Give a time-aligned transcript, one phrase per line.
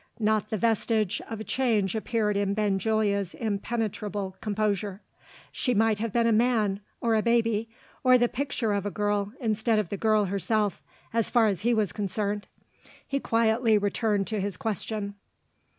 [0.17, 4.99] Not the vestige of a change appeared in Benjulia's impenetrable composure.
[5.51, 7.69] She might have been a man or a baby
[8.03, 10.81] or the picture of a girl instead of the girl herself,
[11.13, 12.47] so far as he was concerned.
[13.07, 15.13] He quietly returned to his question.